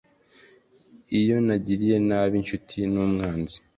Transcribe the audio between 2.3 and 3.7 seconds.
inshuti n'umwanzi